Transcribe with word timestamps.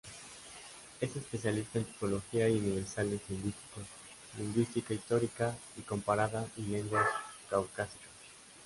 Es 0.99 1.15
especialista 1.15 1.77
en 1.77 1.85
tipología 1.85 2.49
y 2.49 2.57
universales 2.57 3.21
lingüísticos, 3.29 3.83
lingüística 4.39 4.95
histórica 4.95 5.55
y 5.77 5.81
comparada 5.83 6.43
y 6.57 6.63
lenguas 6.63 7.07
caucásicas. 7.51 8.09